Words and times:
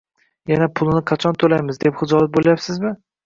Yana 0.51 0.67
pulini 0.79 1.01
qachon 1.11 1.37
toʻlaymiz, 1.43 1.79
deb 1.85 2.01
hijolat 2.01 2.35
boʻlyapsizmi 2.39 2.95